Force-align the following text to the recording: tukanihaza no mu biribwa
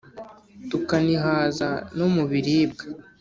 tukanihaza 0.69 1.69
no 1.97 2.07
mu 2.13 2.23
biribwa 2.29 2.83